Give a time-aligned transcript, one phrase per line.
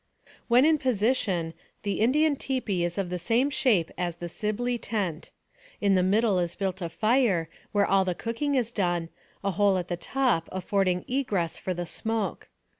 [0.47, 1.53] When in position,
[1.83, 5.29] the Indian tipi is of the same shape as the Sibley tent.
[5.79, 9.09] In the middle is built a fire, where all the cooking is done,
[9.43, 12.49] a hole at the top afford ing egress for the smoke.